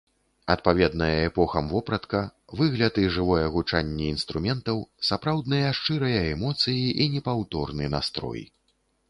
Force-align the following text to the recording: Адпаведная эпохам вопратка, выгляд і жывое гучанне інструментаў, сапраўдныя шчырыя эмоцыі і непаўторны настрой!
Адпаведная 0.51 1.17
эпохам 1.25 1.67
вопратка, 1.73 2.21
выгляд 2.61 2.97
і 3.01 3.05
жывое 3.17 3.43
гучанне 3.57 4.09
інструментаў, 4.15 4.81
сапраўдныя 5.11 5.69
шчырыя 5.83 6.25
эмоцыі 6.33 6.81
і 6.87 7.03
непаўторны 7.19 7.93
настрой! 7.99 8.43